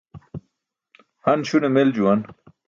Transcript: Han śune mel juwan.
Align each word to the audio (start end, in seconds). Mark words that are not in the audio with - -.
Han 1.27 1.39
śune 1.45 1.69
mel 1.75 1.93
juwan. 1.95 2.19